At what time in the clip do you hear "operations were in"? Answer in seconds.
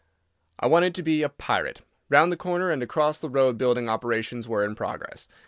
3.87-4.73